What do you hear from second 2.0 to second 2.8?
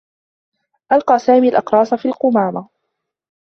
القمامة.